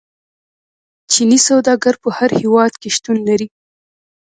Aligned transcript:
چیني 1.11 1.39
سوداګر 1.47 1.93
په 2.03 2.09
هر 2.17 2.29
هیواد 2.41 2.73
کې 2.81 2.89
شتون 2.95 3.17
لري. 3.29 3.47